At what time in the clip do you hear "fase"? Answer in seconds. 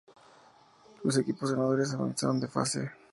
2.47-2.89